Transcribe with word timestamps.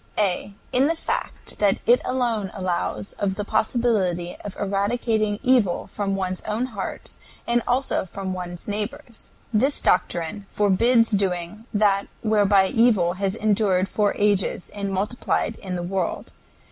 A. 0.17 0.55
In 0.71 0.87
the 0.87 0.95
fact 0.95 1.59
that 1.59 1.79
it 1.85 2.01
alone 2.03 2.49
allows 2.55 3.13
of 3.19 3.35
the 3.35 3.45
possibility 3.45 4.35
of 4.43 4.57
eradicating 4.57 5.37
evil 5.43 5.85
from 5.85 6.15
one's 6.15 6.41
own 6.45 6.65
heart, 6.73 7.13
and 7.45 7.61
also 7.67 8.05
from 8.07 8.33
one's 8.33 8.67
neighbor's. 8.67 9.29
This 9.53 9.79
doctrine 9.79 10.47
forbids 10.49 11.11
doing 11.11 11.65
that 11.71 12.07
whereby 12.23 12.65
evil 12.69 13.13
has 13.13 13.35
endured 13.35 13.87
for 13.87 14.15
ages 14.17 14.71
and 14.73 14.91
multiplied 14.91 15.57
in 15.59 15.75
the 15.75 15.83
world. 15.83 16.31